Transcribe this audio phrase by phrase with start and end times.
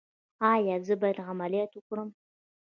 [0.53, 2.09] ایا زه باید عملیات وکړم؟